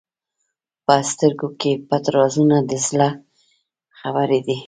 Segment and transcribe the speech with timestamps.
[0.85, 3.09] په سترګو کې پټ رازونه د زړه
[3.99, 4.57] خبرې دي.